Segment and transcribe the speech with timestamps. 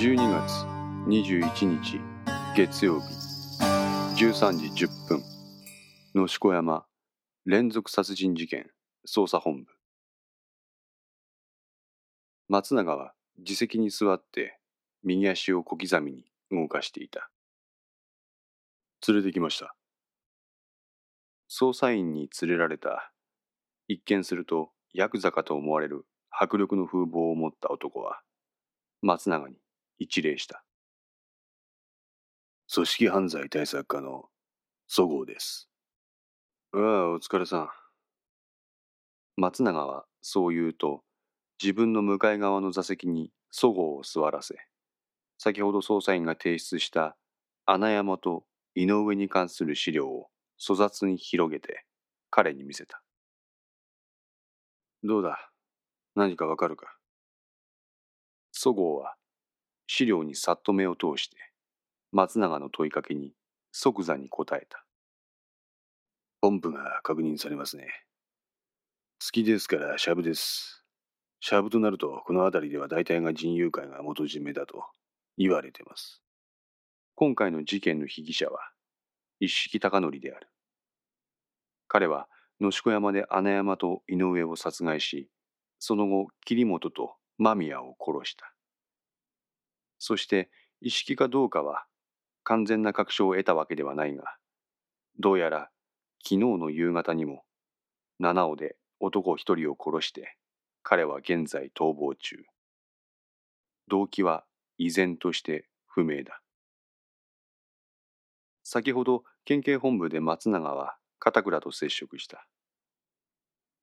[0.00, 0.64] 12月
[1.08, 2.00] 21日
[2.54, 3.06] 月曜日。
[4.14, 5.24] 13時10分。
[6.14, 6.86] 野子山
[7.46, 8.70] 連続殺人事件
[9.08, 9.72] 捜査本部。
[12.46, 14.60] 松永は自席に座って
[15.02, 17.28] 右足を小刻みに動かしていた。
[19.08, 19.74] 連れてきました。
[21.50, 23.10] 捜査員に連れられた。
[23.88, 28.20] 一見するとヤクザかと思われる迫力の風貌を持った男は
[29.02, 29.56] 松永に
[29.98, 30.64] 一礼した。
[32.72, 34.26] 組織犯罪対策課の
[34.86, 35.68] そごうです。
[36.72, 37.68] ああお疲れさん。
[39.36, 41.02] 松永はそう言うと
[41.62, 44.56] 自分の向かい側の座席にそごうを座らせ
[45.38, 47.16] 先ほど捜査員が提出した
[47.66, 50.28] 穴山と井上に関する資料を
[50.60, 51.84] 粗雑に広げて
[52.30, 53.02] 彼に見せた。
[55.04, 55.50] どうだ？
[56.14, 56.98] 何かわかるか？
[58.52, 59.14] そごうは
[59.88, 61.36] 資料にさっと目を通して
[62.12, 63.32] 松永の問いかけに
[63.72, 64.84] 即座に答えた。
[66.42, 67.88] 本部が確認されますね。
[69.18, 70.84] 月ですからシャブです。
[71.40, 74.84] シャブとなるとこの辺りでは大体が人友会が元締めだと
[75.38, 76.22] 言われてます。
[77.14, 78.60] 今回の事件の被疑者は
[79.40, 80.48] 一色貴則である。
[81.88, 82.28] 彼は
[82.60, 85.30] 野子山で穴山と井上を殺害し、
[85.78, 88.52] その後桐本と間宮を殺した。
[89.98, 91.84] そして一色かどうかは
[92.44, 94.36] 完全な確証を得たわけではないが、
[95.18, 95.70] どうやら
[96.22, 97.44] 昨日の夕方にも
[98.18, 100.36] 七尾で男一人を殺して
[100.82, 102.36] 彼は現在逃亡中。
[103.88, 104.44] 動機は
[104.76, 106.40] 依然として不明だ。
[108.62, 112.46] 先ほど県警本部で松永は片倉と接触した。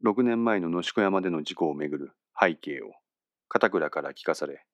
[0.04, 2.94] 6年前の野子山での事故をめぐる背景を
[3.48, 4.66] 片倉から聞かされ、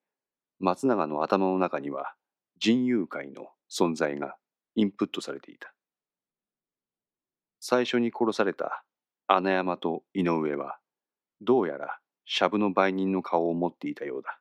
[0.62, 2.14] 松永の頭の中には
[2.60, 4.36] 人友会の存在が
[4.76, 5.74] インプットされていた。
[7.60, 8.84] 最初に殺された
[9.26, 10.78] 穴山と井上は、
[11.42, 14.40] どうやらシャブの売人の顔を持っていたようだ。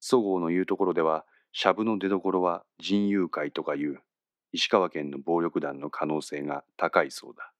[0.00, 4.02] 十河の言うところでは、シャブの出どころは仁熊会とかいう
[4.52, 7.52] 石川県の暴力団の可能性が高いそうだ。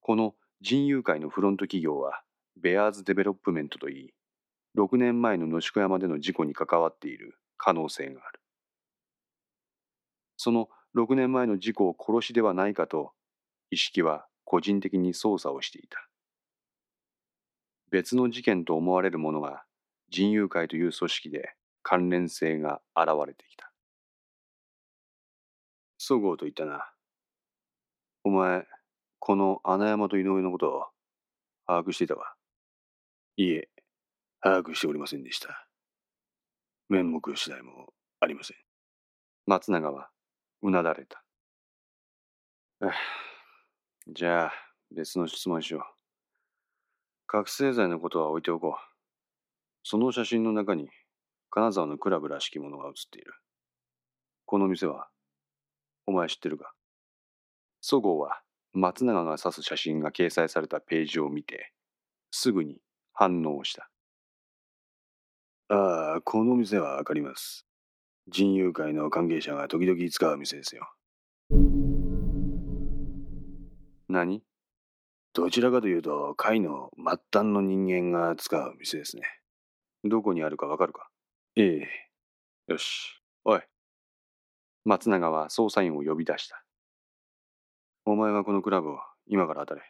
[0.00, 2.22] この仁熊会のフロント企業は
[2.56, 4.14] ベアーズデベロップメントといい、
[4.74, 8.40] 6年前の熨子山での事故に関わっている可能性がある。
[10.36, 13.12] その6年前の事故を殺しではないかと、
[13.70, 16.08] 一色は個人的に捜査をしていた。
[17.90, 19.64] 別の事件と思われるものが
[20.10, 23.72] 人友会という組織で関連性が現れてきた。
[25.98, 26.90] そごうと言ったな。
[28.24, 28.66] お前、
[29.18, 30.84] この穴山と井上のことを
[31.66, 32.34] 把握していたか
[33.36, 33.69] いいえ、
[34.42, 35.66] 把握しておりませんでした。
[36.88, 38.56] 面目次第もありません。
[39.46, 40.08] 松永は
[40.62, 41.22] うなだれた。
[44.08, 44.52] じゃあ、
[44.90, 45.82] 別の質問しよう。
[47.26, 48.80] 覚醒剤のことは置いておこう。
[49.82, 50.88] その写真の中に
[51.50, 53.34] 金沢のクラブらしきものが写っている。
[54.46, 55.08] この店は
[56.06, 56.72] お前知ってるか？
[57.82, 58.40] そごうは
[58.72, 61.72] 松永が指す写真が掲載されたページを見て、
[62.30, 62.78] すぐに
[63.12, 63.89] 反応した。
[65.72, 67.64] ああ、この店はわかります。
[68.26, 70.92] 人友会の関係者が時々使う店ですよ。
[74.08, 74.42] 何？
[75.32, 79.22] どちらかというと、会の末端の人間が使う店ですね。
[80.02, 81.08] どこにあるかわかるか？
[81.54, 81.88] ええ。
[82.66, 83.22] よし。
[83.44, 83.60] おい、
[84.84, 86.64] 松永は捜査員を呼び出した。
[88.04, 88.98] お前はこのクラブを
[89.28, 89.82] 今から当たれ。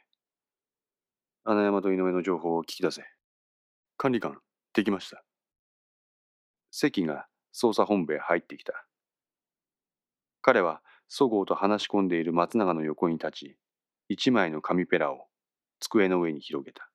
[1.45, 3.03] 穴山と井上の情報を聞き出せ。
[3.97, 4.39] 管理官、
[4.75, 5.25] できました。
[6.71, 8.87] 関が捜査本部へ入ってきた。
[10.43, 13.57] 彼はそごうと話し込んでいる松永の横に立ち、
[14.09, 15.27] 一枚の紙ペラを
[15.81, 16.89] 机の上に広げた。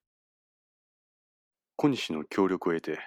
[1.76, 3.00] 小西の協力を得て、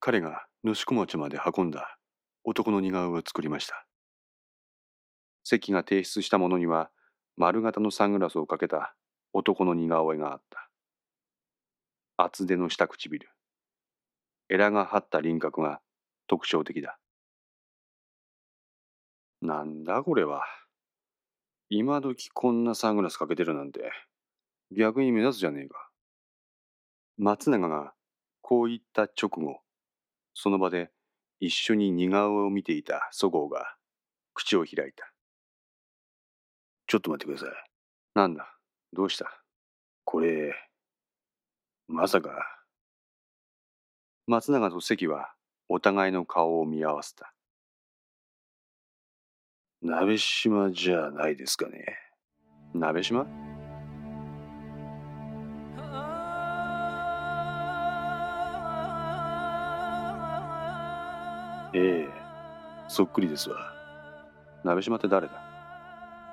[0.00, 1.98] 彼が野子町まで運んだ
[2.44, 3.86] 男の似顔絵を作りました。
[5.44, 6.90] 関が提出したものには
[7.36, 8.94] 丸型のサングラスをかけた
[9.32, 10.68] 男の似顔絵があった。
[12.16, 13.28] 厚手の下唇。
[14.48, 15.80] エラが張った輪郭が
[16.28, 16.98] 特徴的だ。
[19.40, 20.44] なんだこれは。
[21.70, 23.90] 今時こんなサングラスかけてるなんて
[24.70, 25.90] 逆に目立つじゃねえか。
[27.18, 27.92] 松永が
[28.42, 29.60] こう言った直後、
[30.34, 30.90] その場で
[31.40, 33.74] 一緒に似顔絵を見ていたそごうが
[34.34, 35.12] 口を開いた。
[36.86, 37.56] ちょっと待ってください。
[38.14, 38.54] なんだ？
[38.92, 39.30] どうした？
[40.04, 40.54] これ、
[41.86, 42.30] まさか。
[44.26, 45.32] 松永と関は
[45.70, 47.34] お互いの顔を見合わせた。
[49.82, 51.98] 鍋島じゃないですかね。
[52.74, 53.26] 鍋島？
[61.74, 62.08] ええ、
[62.88, 63.56] そっくりですわ。
[64.64, 65.34] 鍋島って誰だ？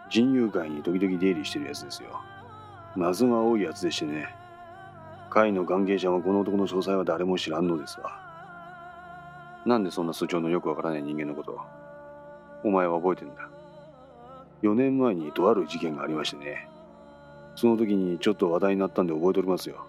[0.10, 2.22] 人友会に時々出入りしてるやつですよ。
[2.96, 4.34] 謎が多いやつでしてね。
[5.30, 8.25] 会の関係者はこの男の詳細は誰も知らんのですわ。
[9.66, 11.60] なんでそんな素性のよくわからない人間のこと
[12.64, 13.50] お前は覚えてんだ。
[14.62, 16.68] 4年前にとある事件がありましてね。
[17.56, 19.86] その時にちょっと話題になったんで覚えておりますよ。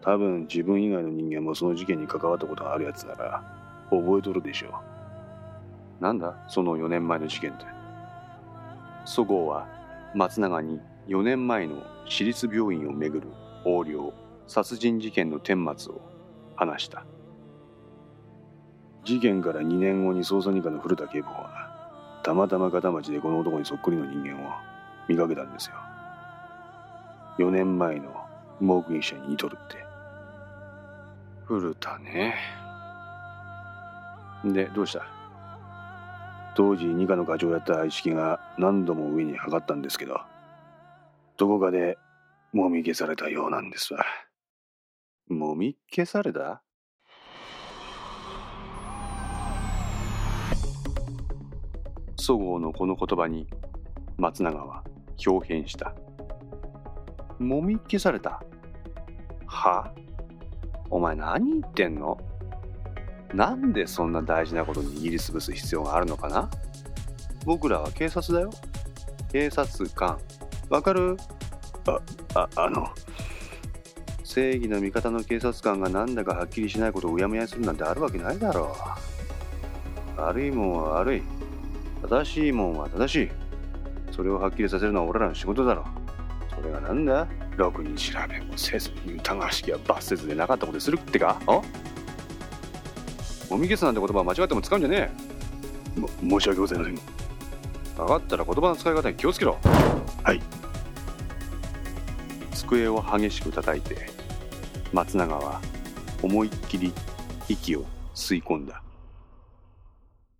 [0.00, 3.42] 多分自分以外の人間もその事件に関わったことがあるやつなら
[3.90, 4.68] 覚えとるでしょ
[6.00, 6.02] う。
[6.02, 6.34] なんだ？
[6.48, 7.64] その4年前の事件って。
[9.04, 9.66] そごうは
[10.14, 13.28] 松永に4年前の私立病院をめぐる
[13.64, 14.12] 横領
[14.46, 16.00] 殺人事件の顛末を
[16.56, 17.04] 話した
[19.04, 24.52] 事件から2年後に捜査二課の古田警部補はたまたま片町でこの男にそっくりの人間を
[25.08, 25.76] 見かけたんですよ。
[27.38, 28.26] 4年前の
[28.60, 29.84] 目撃者に似とるって。
[31.44, 32.36] 古田ね。
[34.44, 35.04] でどうした？
[36.54, 40.20] 当時二課の課長やった一色が何度も上に測ったんですけど
[41.38, 41.98] どこかで
[42.52, 44.04] もみ消されたようなんですわ。
[45.28, 46.62] もみ消された？
[52.22, 53.48] そごうのこの言葉に
[54.16, 54.84] 松永は
[55.26, 55.92] 表変した。
[57.40, 58.40] もみ消された
[59.44, 59.92] は？
[60.88, 62.16] お前何言ってんの？
[63.34, 66.48] なんでそんな大事なことに握りつぶす必要があるのかな？
[67.44, 68.52] 僕らは警察だよ。
[69.32, 70.16] 警察官。
[70.70, 71.16] わかる？
[71.88, 72.00] あ、
[72.34, 72.86] あ、あの、
[74.22, 78.76] 正義の味方の警察官がなんだかはっきりしないことをうやむやにするなんてあるわけないだろ
[80.16, 80.20] う。
[80.20, 81.22] 悪いもんは悪い。
[82.02, 83.30] 正しいもんは正しい。
[84.10, 85.86] それをはっきりさせるのは俺らの仕事だろ。
[86.54, 87.26] それがなんだ？
[87.56, 91.40] ろくに調べもせずに疑わしきは罰せずでなかったことするってか？
[91.46, 91.52] あ？
[93.50, 95.10] もみ消すなんて言葉は間違っても使うんじゃね
[95.96, 96.00] え。
[96.00, 96.08] も
[96.40, 96.94] 申し訳ございません。
[97.96, 99.58] 分かったら言葉の使い方に気をつけろ。
[100.24, 100.40] はい。
[102.54, 104.08] 机を激しく叩いて
[104.92, 105.60] 松永は
[106.22, 106.92] 思いっきり
[107.48, 107.84] 息を
[108.14, 108.82] 吸い込んだ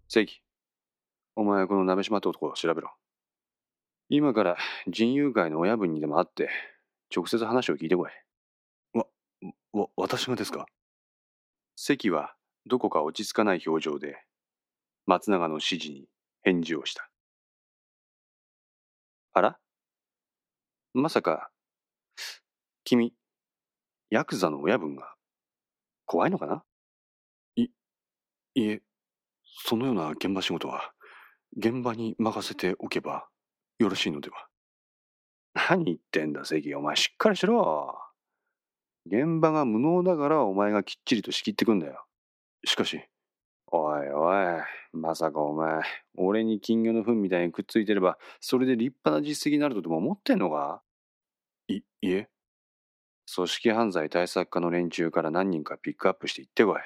[0.08, 0.41] 関
[1.34, 2.90] お前この鍋島って男を調べろ。
[4.08, 6.50] 今から人友会の親分にでも会って
[7.14, 8.10] 直接話を聞いてこい。
[8.94, 9.06] わ
[9.72, 10.66] わ私がですか？
[11.74, 12.34] 関は
[12.66, 14.16] どこか落ち着かない表情で
[15.06, 16.06] 松永の指示に
[16.42, 17.08] 返事をした。
[19.32, 19.58] あら？
[20.92, 21.50] まさか
[22.84, 23.14] 君、
[24.10, 25.14] ヤクザの親分が
[26.04, 26.62] 怖いのかな？
[27.56, 27.68] い、
[28.54, 28.82] いえ、
[29.64, 30.92] そのような現場仕事は
[31.56, 33.28] 現場に任せておけば
[33.78, 34.46] よろしいのでは
[35.68, 36.74] 何言ってんだ、関。
[36.74, 37.98] お前しっかりしろ。
[39.04, 42.04] 現場が無能だからお前がきっちりと仕切ってくんだよ。
[42.64, 43.02] しかし、
[43.66, 44.62] おいおい、
[44.92, 45.82] まさかお前、
[46.16, 50.82] 俺に金魚の糞みたいにくっついてれば、それで立派な実績になるとでも思ってんのか？
[51.68, 52.28] い、いえ。
[53.34, 56.80] 組織犯罪対策課の連中から何人かピックアップして行ってこい。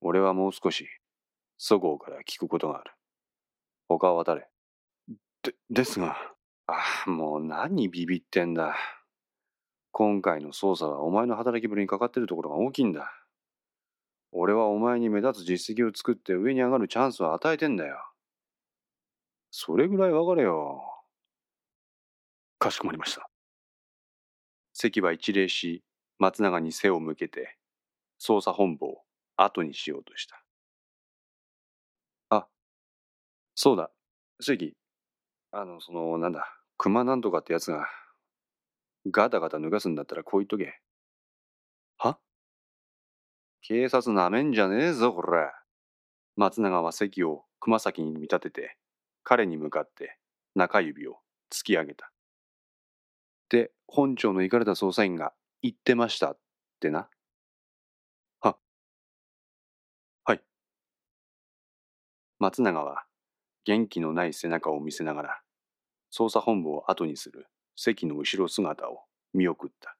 [0.00, 0.86] 俺はもう少し、
[1.58, 2.92] そごうから聞くことがある。
[3.98, 4.48] 他は誰？
[5.42, 6.16] で、ですが。
[6.66, 8.76] ああ、もう何ビビってんだ。
[9.92, 13.12] 今回の捜査はお前の働きぶりにかかってるところが大きいんだ。
[14.32, 17.98] 俺はお前に目立つ実績を作って上に上がるチャンスを与えてんだよ。
[19.50, 20.82] それぐらいわかれよ。
[22.58, 23.28] かしこまりました。
[24.72, 25.84] 関は一礼し、
[26.18, 27.58] 松永に背を向けて、
[28.20, 29.02] 捜査本部を
[29.36, 30.43] 後にしようとした。
[33.56, 33.90] そうだ、
[34.40, 34.74] 関。
[35.52, 36.46] あの、その、なんだ、
[36.78, 37.86] 熊なんとかってやつが、
[39.10, 40.80] ガタガタ脱がすんだったらこう言っとけ。
[41.98, 42.18] は？
[43.62, 45.50] 警察なめんじゃねえぞ、これ。
[46.36, 48.76] 松永は関を熊崎に見立てて、
[49.24, 50.18] 彼に向かって
[50.54, 51.20] 中指を
[51.52, 52.10] 突き上げた。
[53.44, 55.32] って本庁の行かれた捜査員が
[55.62, 56.38] 言ってましたっ
[56.80, 57.08] てな。
[58.40, 58.56] は、
[60.26, 60.44] はい。
[62.40, 63.03] 松永は
[63.64, 65.40] 元気のない背中を見せながら
[66.12, 69.00] 捜査本部を後にする関の後ろ姿を
[69.32, 69.96] 見送った。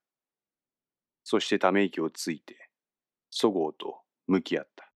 [1.25, 2.69] そしてため息をついて、
[3.31, 4.91] そごうと向き合った。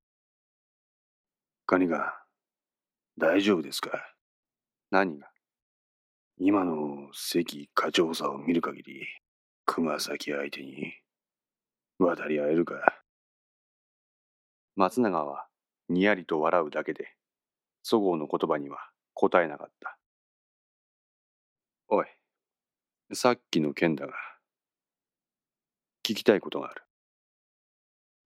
[1.67, 2.23] カニが、
[3.19, 4.15] 大丈夫ですか？
[4.91, 5.29] 何が？
[6.39, 9.07] 今の関課長さを見る限り、
[9.65, 10.95] 熊崎相手に
[11.99, 13.03] 渡り合えるか？
[14.77, 15.47] 松永は
[15.89, 17.17] にやりと笑うだけで、
[17.91, 19.97] そごうの言葉には答えなかった。
[21.89, 22.07] おい、
[23.15, 24.13] さっきの件だが、
[26.07, 26.83] 聞きたいことがある。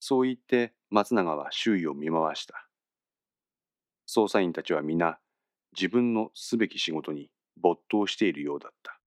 [0.00, 2.66] そう言って松永は周囲を見回した。
[4.08, 5.20] 捜査員たちは皆
[5.76, 8.98] 自分のすべき仕事に没頭しているようだった。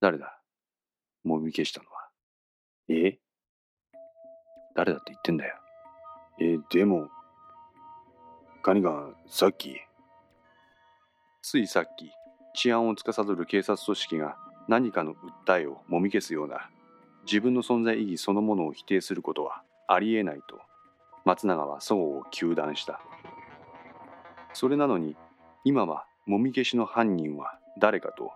[0.00, 0.42] 誰だ？
[1.22, 2.08] もみ消したのは。
[2.88, 3.20] え？
[4.74, 5.54] 誰だって言ってんだよ。
[6.40, 7.08] え、でも、
[8.68, 9.80] カニがさっき。
[11.40, 12.10] ついさっき、
[12.54, 14.36] 治安を司る警察組織が
[14.68, 15.14] 何かの
[15.46, 16.68] 訴えをもみ消すような
[17.24, 20.60] 自分の存在意義そのものを否定することはありえないと
[21.24, 23.00] 松永は相互を糾弾した。
[24.52, 25.16] それなのに
[25.64, 28.32] 今はもみ消しの犯人は誰かと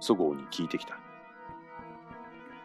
[0.00, 0.98] そごうに聞いてきた。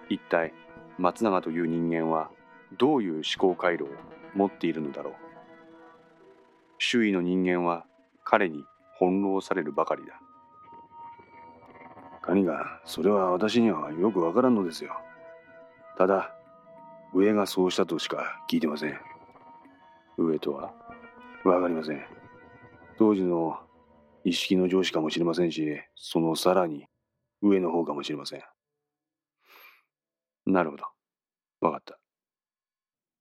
[0.08, 0.54] 一体
[0.98, 2.30] 松永という人間は
[2.78, 3.88] どういう思考回路を
[4.34, 5.29] 持っているのだろう。
[6.80, 7.86] 周囲の人間は
[8.24, 8.64] 彼に
[8.98, 10.20] 翻弄されるばかりだ。
[12.22, 14.94] カニがそれは私にはよくわからんのですよ。
[15.98, 16.34] ただ
[17.14, 18.98] 上がそうしたとしか聞いてません。
[20.18, 20.74] 上とは
[21.44, 22.02] わかりません。
[22.98, 23.60] 当時の
[24.24, 26.86] 意識の上司かもしれませんしそのさらに
[27.42, 28.44] 上の方かもしれません。
[30.46, 30.86] なるほど。
[31.60, 32.00] わかった。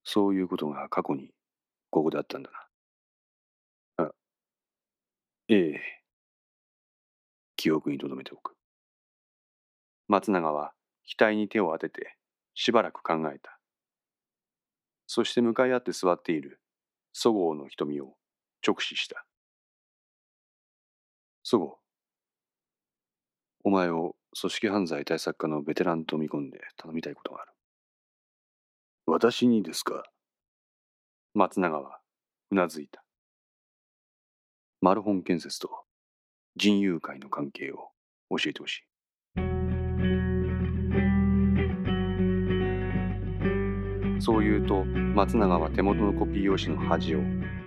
[0.05, 1.31] そういうことが過去に
[1.91, 2.68] ここであったんだな。
[5.51, 5.81] ええ
[7.57, 8.55] 記憶に留めておく
[10.07, 10.75] 松永は
[11.19, 12.17] 額に手を当てて
[12.55, 13.59] しばらく考えた。
[15.07, 16.61] そして向かい合って座っている
[17.15, 18.15] そごうの瞳を
[18.67, 19.25] 直視した。
[21.43, 21.77] そごう、
[23.65, 27.53] お前を組織犯罪対策課のベテランと見込んで頼みたいことがある。
[29.07, 30.05] 私にですか？
[31.33, 32.01] 松永は
[32.51, 33.03] うなずいた。
[34.81, 35.69] マルホン建設と
[36.55, 37.91] 人友会の関係を
[38.31, 38.85] 教えてほしい。
[44.21, 47.21] そう言うと松永は手元のコピー用紙の端を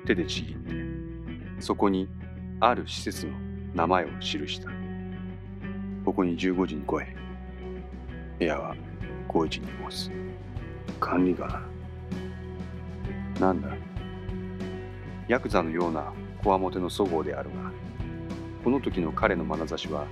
[0.06, 0.74] 手でちぎって
[1.60, 2.08] そこに
[2.62, 3.34] ある施設の
[3.74, 4.70] 名前を記した。
[6.06, 7.06] ここに15時に来い。
[8.39, 8.75] 部屋は
[9.27, 10.12] 高一に申す。
[11.00, 11.70] 管理官
[13.39, 13.70] なんだ
[15.27, 17.71] ヤクザのようなこわもてのそごうであるが
[18.63, 20.05] この時の彼の眼差しは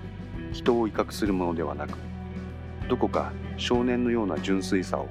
[0.52, 1.98] 人を威嚇するものではなく
[2.88, 5.08] どこか少年のような純粋さを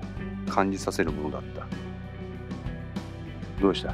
[0.48, 1.66] 感じさせるものだった。
[3.60, 3.90] どうした？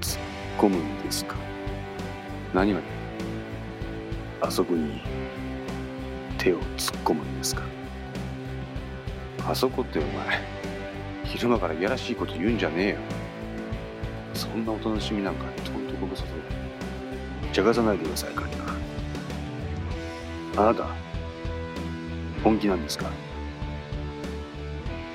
[0.00, 0.20] 突っ
[0.58, 1.34] 込むんですか？
[2.54, 2.80] 何が？
[4.40, 5.00] あそこに
[6.38, 7.62] 手を突っ込むんですか？
[9.46, 10.10] あそこってお前
[11.24, 12.96] 昼間からいやらしいこと言うんじゃねえよ。
[14.34, 16.28] そんなお楽しみなんかとんとこぶさと
[17.52, 18.54] 茶化さないでくださいカニ
[20.56, 20.88] あなた
[22.42, 23.10] 本気なんですか？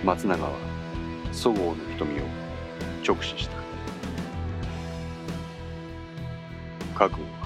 [0.03, 0.51] 松永は
[1.31, 2.23] そごうの瞳を
[3.07, 3.57] 直視した。
[6.97, 7.38] 覚悟。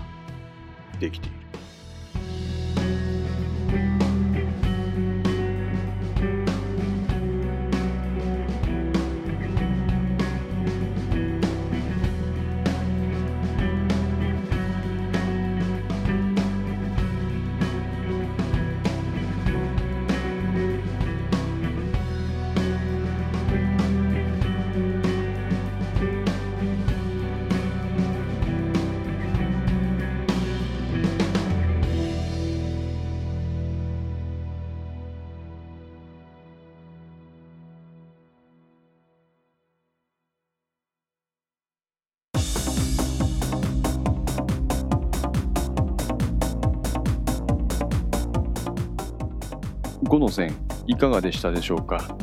[50.13, 50.55] 5の線
[50.85, 52.15] いかがでしたでしょうか？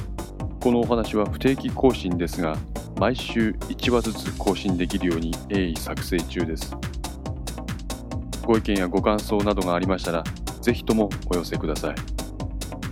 [0.61, 2.57] このお話は不定期更新ですが
[3.01, 6.73] 毎週1話ずつ更新できるように鋭意作成中です。
[8.45, 10.23] ご意見やご感想などがありましたら
[10.61, 11.95] ぜひともお寄せください。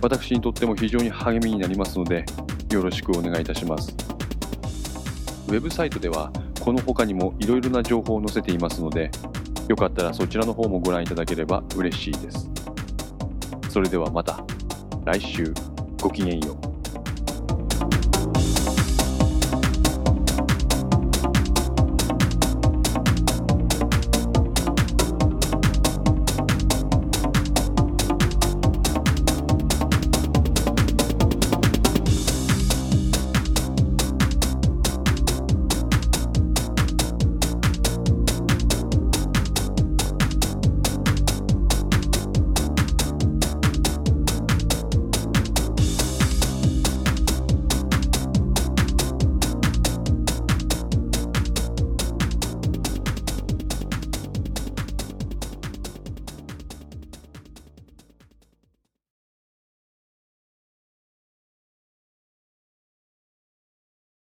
[0.01, 2.25] 私にとっても非常に励みになりますので
[2.69, 3.95] よろしくお願いいたします。
[5.47, 6.29] ウェブサイトでは
[6.59, 9.11] この他にもいろいろな情報を載せていますので
[9.69, 12.49] よかったらそちらの方もご覧いただければ嬉しいです。
[13.69, 14.43] それではまた。
[15.11, 15.51] 来週。
[15.99, 16.68] ごきげんよう。